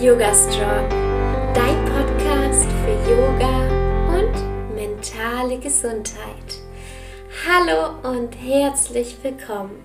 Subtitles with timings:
[0.00, 0.88] Yoga Strong,
[1.54, 3.66] dein Podcast für Yoga
[4.16, 6.60] und mentale Gesundheit.
[7.44, 9.84] Hallo und herzlich willkommen.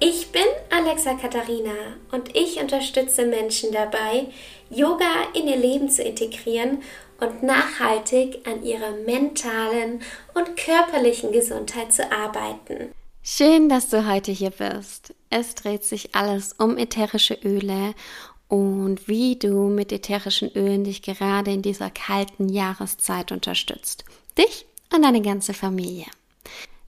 [0.00, 1.74] Ich bin Alexa Katharina
[2.10, 4.28] und ich unterstütze Menschen dabei,
[4.70, 6.82] Yoga in ihr Leben zu integrieren
[7.20, 10.00] und nachhaltig an ihrer mentalen
[10.32, 12.94] und körperlichen Gesundheit zu arbeiten.
[13.22, 15.14] Schön, dass du heute hier bist.
[15.28, 17.94] Es dreht sich alles um ätherische Öle
[18.54, 24.04] und wie du mit ätherischen Ölen dich gerade in dieser kalten Jahreszeit unterstützt.
[24.38, 26.06] Dich und deine ganze Familie.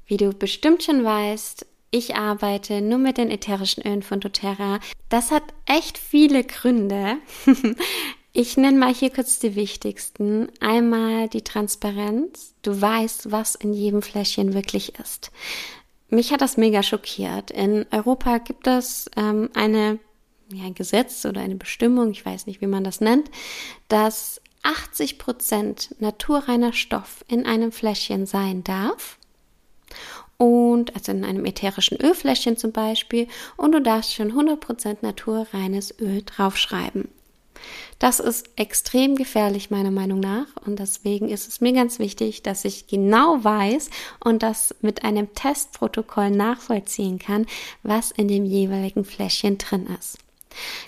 [0.07, 4.79] Wie du bestimmt schon weißt, ich arbeite nur mit den ätherischen Ölen von doTERRA.
[5.09, 7.17] Das hat echt viele Gründe.
[8.39, 10.49] Ich nenne mal hier kurz die wichtigsten.
[10.61, 12.53] Einmal die Transparenz.
[12.61, 15.31] Du weißt, was in jedem Fläschchen wirklich ist.
[16.11, 17.51] Mich hat das mega schockiert.
[17.51, 19.99] In Europa gibt es ähm, eine,
[20.53, 23.31] ja, ein Gesetz oder eine Bestimmung, ich weiß nicht, wie man das nennt,
[23.89, 29.19] dass 80 Prozent naturreiner Stoff in einem Fläschchen sein darf.
[30.39, 33.27] Und, also in einem ätherischen Ölfläschchen zum Beispiel.
[33.57, 37.09] Und du darfst schon 100 Prozent naturreines Öl draufschreiben.
[37.99, 42.67] Das ist extrem gefährlich meiner Meinung nach und deswegen ist es mir ganz wichtig, dass
[42.67, 43.89] ich genau weiß
[44.23, 47.47] und das mit einem Testprotokoll nachvollziehen kann,
[47.83, 50.19] was in dem jeweiligen Fläschchen drin ist.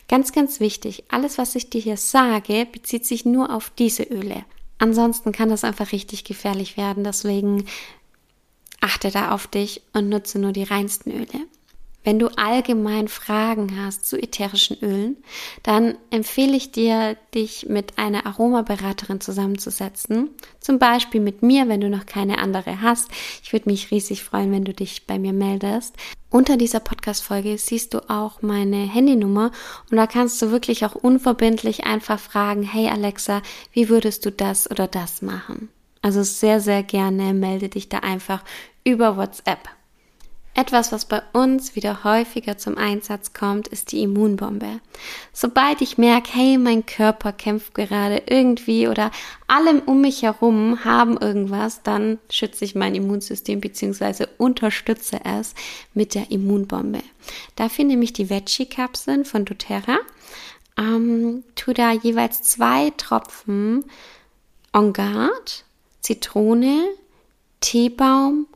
[0.08, 4.44] Ganz, ganz wichtig, alles, was ich dir hier sage, bezieht sich nur auf diese Öle.
[4.78, 7.05] Ansonsten kann das einfach richtig gefährlich werden.
[7.05, 7.66] Deswegen
[8.80, 11.47] achte da auf dich und nutze nur die reinsten Öle.
[12.09, 15.19] Wenn du allgemein Fragen hast zu ätherischen Ölen,
[15.62, 20.31] dann empfehle ich dir, dich mit einer Aromaberaterin zusammenzusetzen.
[20.59, 23.11] Zum Beispiel mit mir, wenn du noch keine andere hast.
[23.42, 25.97] Ich würde mich riesig freuen, wenn du dich bei mir meldest.
[26.31, 29.50] Unter dieser Podcast-Folge siehst du auch meine Handynummer
[29.91, 33.43] und da kannst du wirklich auch unverbindlich einfach fragen, hey Alexa,
[33.75, 35.69] wie würdest du das oder das machen?
[36.00, 38.43] Also sehr, sehr gerne melde dich da einfach
[38.83, 39.69] über WhatsApp.
[40.58, 44.80] Etwas, was bei uns wieder häufiger zum Einsatz kommt, ist die Immunbombe.
[45.32, 49.12] Sobald ich merke, hey, mein Körper kämpft gerade irgendwie oder
[49.46, 54.26] alle um mich herum haben irgendwas, dann schütze ich mein Immunsystem bzw.
[54.36, 55.54] unterstütze es
[55.94, 57.04] mit der Immunbombe.
[57.54, 59.98] Dafür nehme ich die Veggie-Kapseln von doTERRA,
[60.76, 63.84] ähm, tu da jeweils zwei Tropfen
[64.72, 65.64] On Guard,
[66.00, 66.82] Zitrone,
[67.60, 68.48] Teebaum,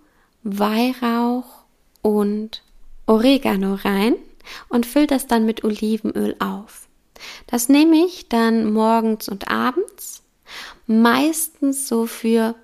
[0.42, 1.61] Weihrauch
[2.02, 2.62] und
[3.06, 4.16] Oregano rein
[4.68, 6.88] und fülle das dann mit Olivenöl auf.
[7.46, 10.22] Das nehme ich dann morgens und abends,
[10.86, 12.54] meistens so für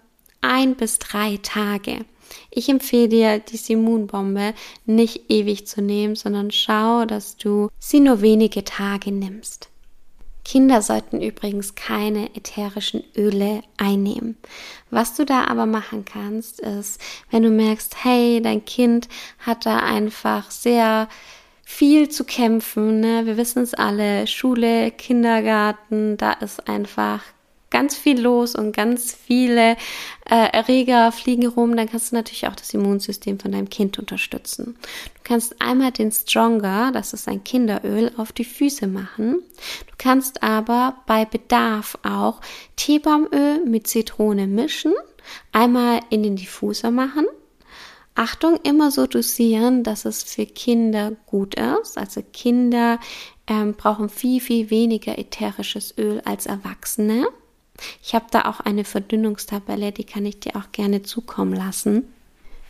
[0.41, 2.05] ein bis drei Tage.
[2.51, 4.55] Ich empfehle dir, die Simmunbombe
[4.85, 9.71] nicht ewig zu nehmen, sondern schau, dass du sie nur wenige Tage nimmst.
[10.49, 14.39] Kinder sollten übrigens keine ätherischen Öle einnehmen.
[14.89, 19.09] Was du da aber machen kannst, ist, wenn du merkst, hey, dein Kind
[19.41, 21.09] hat da einfach sehr
[21.65, 23.01] viel zu kämpfen.
[23.01, 23.27] Ne?
[23.27, 27.25] Wir wissen es alle, Schule, Kindergarten, da ist einfach
[27.71, 29.77] ganz viel los und ganz viele
[30.29, 34.77] äh, Erreger fliegen rum, dann kannst du natürlich auch das Immunsystem von deinem Kind unterstützen.
[35.15, 39.41] Du kannst einmal den Stronger, das ist ein Kinderöl, auf die Füße machen.
[39.87, 42.41] Du kannst aber bei Bedarf auch
[42.77, 44.95] Teebaumöl mit Zitrone mischen,
[45.53, 47.27] einmal in den Diffuser machen.
[48.15, 51.97] Achtung, immer so dosieren, dass es für Kinder gut ist.
[51.97, 52.99] Also Kinder
[53.47, 57.29] ähm, brauchen viel, viel weniger ätherisches Öl als Erwachsene.
[58.03, 62.09] Ich habe da auch eine Verdünnungstabelle, die kann ich dir auch gerne zukommen lassen.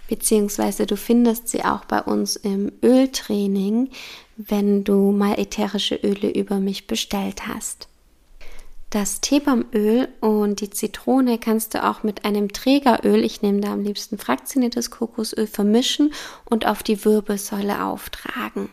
[0.09, 3.91] Beziehungsweise du findest sie auch bei uns im Öltraining,
[4.37, 7.89] wenn du mal ätherische Öle über mich bestellt hast.
[8.91, 13.83] Das Teebaumöl und die Zitrone kannst du auch mit einem Trägeröl, ich nehme da am
[13.83, 16.15] liebsten fraktioniertes Kokosöl, vermischen
[16.47, 18.71] und auf die Wirbelsäule auftragen.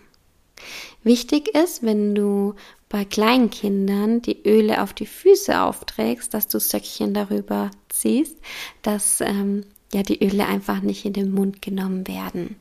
[1.03, 2.55] Wichtig ist, wenn du
[2.95, 8.37] bei kleinen Kindern die Öle auf die Füße aufträgst, dass du Söckchen darüber ziehst,
[8.83, 12.55] dass ähm, ja die Öle einfach nicht in den Mund genommen werden.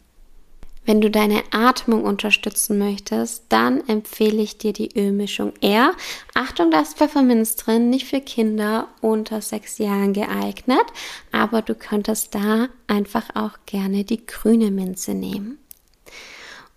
[0.84, 5.92] Wenn du deine Atmung unterstützen möchtest, dann empfehle ich dir die Ölmischung R.
[6.34, 10.84] Achtung, da ist Pfefferminz drin, nicht für Kinder unter sechs Jahren geeignet,
[11.30, 15.58] aber du könntest da einfach auch gerne die grüne Minze nehmen.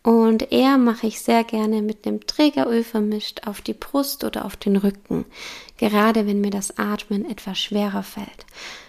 [0.07, 4.56] Und eher mache ich sehr gerne mit dem Trägeröl vermischt auf die Brust oder auf
[4.56, 5.25] den Rücken,
[5.75, 8.45] gerade wenn mir das Atmen etwas schwerer fällt.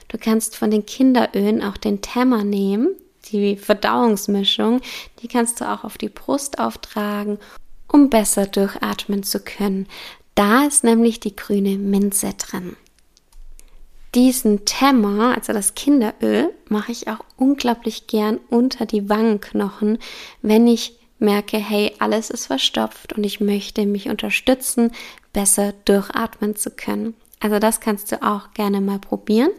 [0.07, 2.95] Du kannst von den Kinderölen auch den Temmer nehmen,
[3.33, 4.81] die Verdauungsmischung,
[5.21, 7.41] die kannst du auch auf die Brust auftragen,
[7.89, 9.89] um besser durchatmen zu können.
[10.37, 12.77] Da ist nämlich die grüne Minze drin.
[14.15, 19.99] Diesen Temmer, also das Kinderöl, mache ich auch unglaublich gern unter die Wangenknochen,
[20.43, 24.93] wenn ich merke, hey, alles ist verstopft und ich möchte mich unterstützen,
[25.33, 27.15] besser durchatmen zu können.
[27.41, 29.51] Also das kannst du auch gerne mal probieren.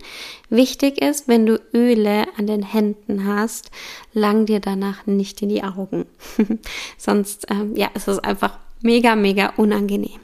[0.49, 3.71] Wichtig ist, wenn du Öle an den Händen hast,
[4.13, 6.05] lang dir danach nicht in die Augen.
[6.97, 10.19] Sonst, ähm, ja, ist es einfach mega, mega unangenehm.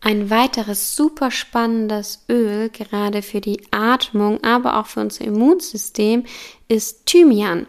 [0.00, 6.24] Ein weiteres super spannendes Öl, gerade für die Atmung, aber auch für unser Immunsystem,
[6.68, 7.66] ist Thymian.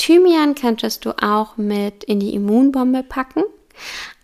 [0.00, 3.42] Thymian könntest du auch mit in die Immunbombe packen,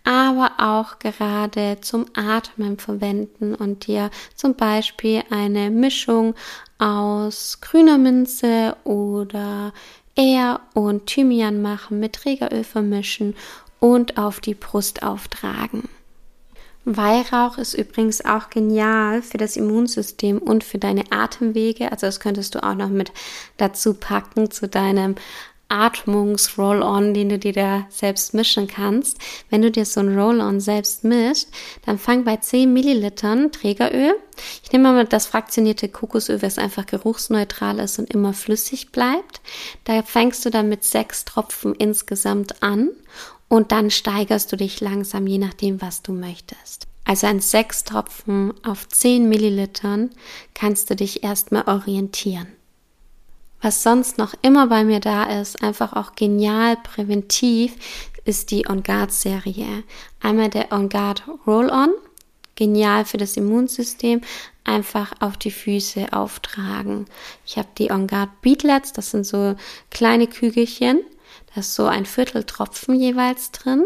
[0.03, 6.33] aber auch gerade zum Atmen verwenden und dir zum Beispiel eine Mischung
[6.79, 9.71] aus grüner Minze oder
[10.15, 13.35] Ehr und Thymian machen, mit Trägeröl vermischen
[13.79, 15.87] und auf die Brust auftragen.
[16.85, 21.91] Weihrauch ist übrigens auch genial für das Immunsystem und für deine Atemwege.
[21.91, 23.11] Also das könntest du auch noch mit
[23.57, 25.13] dazu packen zu deinem
[25.69, 29.17] Atmungs-Roll-On, den du dir da selbst mischen kannst.
[29.49, 31.47] Wenn du dir so ein Roll-On selbst mischt,
[31.85, 34.15] dann fang bei 10 Millilitern Trägeröl.
[34.63, 39.41] Ich nehme mal das fraktionierte Kokosöl, was einfach geruchsneutral ist und immer flüssig bleibt.
[39.83, 42.91] Da fängst du dann mit sechs Tropfen insgesamt an
[43.47, 46.87] und dann steigerst du dich langsam, je nachdem, was du möchtest.
[47.05, 50.09] Also an sechs Tropfen auf 10 Millilitern
[50.53, 52.56] kannst du dich erstmal orientieren.
[53.61, 57.75] Was sonst noch immer bei mir da ist, einfach auch genial präventiv,
[58.23, 59.83] ist die On Guard Serie.
[60.21, 61.89] Einmal der On Guard Roll-On,
[62.55, 64.21] genial für das Immunsystem,
[64.63, 67.05] einfach auf die Füße auftragen.
[67.45, 69.55] Ich habe die On Guard Beatlets, das sind so
[69.89, 71.01] kleine Kügelchen,
[71.53, 73.85] da ist so ein Vierteltropfen jeweils drin.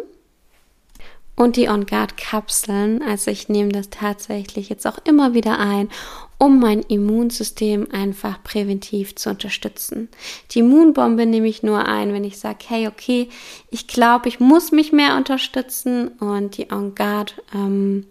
[1.36, 5.90] Und die On Guard Kapseln, also ich nehme das tatsächlich jetzt auch immer wieder ein,
[6.38, 10.10] um mein Immunsystem einfach präventiv zu unterstützen.
[10.52, 13.30] Die Immunbombe nehme ich nur ein, wenn ich sage, hey, okay,
[13.70, 18.08] ich glaube, ich muss mich mehr unterstützen und die On Guard ähm,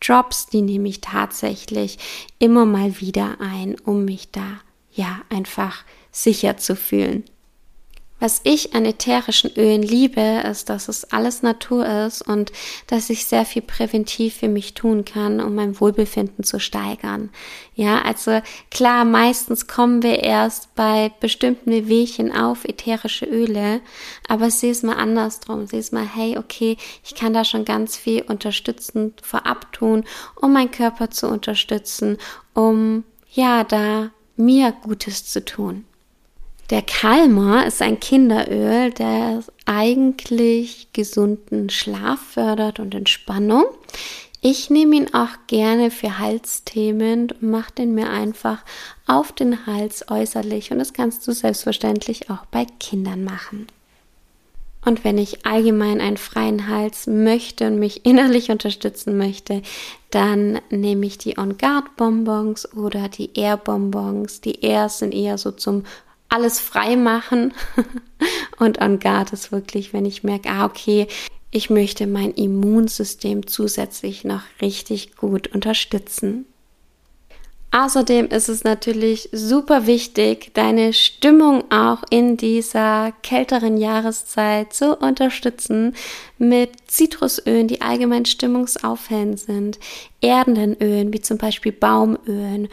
[0.00, 1.98] Drops, die nehme ich tatsächlich
[2.38, 4.60] immer mal wieder ein, um mich da
[4.92, 7.24] ja einfach sicher zu fühlen.
[8.20, 12.50] Was ich an ätherischen Ölen liebe, ist, dass es alles Natur ist und
[12.88, 17.30] dass ich sehr viel präventiv für mich tun kann, um mein Wohlbefinden zu steigern.
[17.74, 18.40] Ja, also
[18.72, 23.80] klar, meistens kommen wir erst bei bestimmten Wehwehchen auf ätherische Öle,
[24.26, 25.68] aber sieh es mal andersrum.
[25.68, 30.04] Sieh es mal, hey, okay, ich kann da schon ganz viel unterstützend vorab tun,
[30.34, 32.18] um meinen Körper zu unterstützen,
[32.54, 35.84] um ja, da mir Gutes zu tun.
[36.70, 43.64] Der Kalmer ist ein Kinderöl, der eigentlich gesunden Schlaf fördert und Entspannung.
[44.42, 48.58] Ich nehme ihn auch gerne für Halsthemen und mache den mir einfach
[49.06, 53.66] auf den Hals äußerlich und das kannst du selbstverständlich auch bei Kindern machen.
[54.84, 59.62] Und wenn ich allgemein einen freien Hals möchte und mich innerlich unterstützen möchte,
[60.10, 64.42] dann nehme ich die On Guard Bonbons oder die Air Bonbons.
[64.42, 65.84] Die Air sind eher so zum
[66.28, 67.54] alles frei machen.
[68.58, 71.06] und on guard ist wirklich, wenn ich merke, ah, okay,
[71.50, 76.46] ich möchte mein Immunsystem zusätzlich noch richtig gut unterstützen.
[77.70, 85.94] Außerdem ist es natürlich super wichtig, deine Stimmung auch in dieser kälteren Jahreszeit zu unterstützen
[86.38, 89.78] mit Zitrusölen, die allgemein stimmungsaufhellend sind,
[90.22, 92.68] erdenden Ölen, wie zum Beispiel Baumölen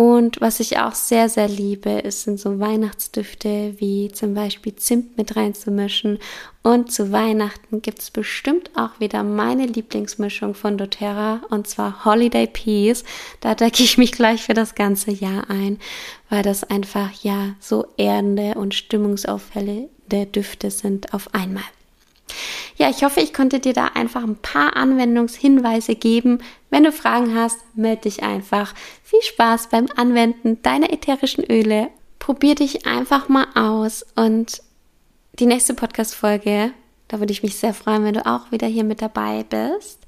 [0.00, 5.18] und was ich auch sehr, sehr liebe, ist, sind so Weihnachtsdüfte wie zum Beispiel Zimt
[5.18, 6.18] mit reinzumischen.
[6.62, 12.46] Und zu Weihnachten gibt es bestimmt auch wieder meine Lieblingsmischung von doTERRA und zwar Holiday
[12.46, 13.04] Peace.
[13.40, 15.78] Da decke ich mich gleich für das ganze Jahr ein,
[16.30, 21.64] weil das einfach ja so erdende und stimmungsauffällende Düfte sind auf einmal.
[22.80, 26.38] Ja, ich hoffe, ich konnte dir da einfach ein paar Anwendungshinweise geben.
[26.70, 28.74] Wenn du Fragen hast, melde dich einfach.
[29.02, 31.88] Viel Spaß beim Anwenden deiner ätherischen Öle.
[32.18, 34.62] Probier dich einfach mal aus und
[35.38, 36.72] die nächste Podcast-Folge,
[37.08, 39.98] da würde ich mich sehr freuen, wenn du auch wieder hier mit dabei bist,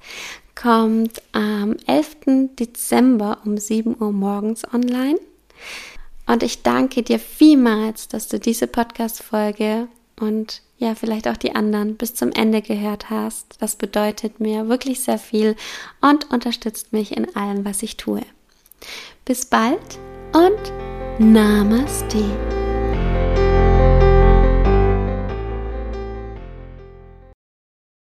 [0.54, 2.54] kommt am 11.
[2.58, 5.18] Dezember um 7 Uhr morgens online.
[6.24, 9.88] Und ich danke dir vielmals, dass du diese Podcast-Folge
[10.22, 13.56] und ja, vielleicht auch die anderen bis zum Ende gehört hast.
[13.60, 15.56] Das bedeutet mir wirklich sehr viel
[16.00, 18.22] und unterstützt mich in allem, was ich tue.
[19.24, 19.98] Bis bald
[20.32, 20.72] und
[21.18, 22.61] Namaste.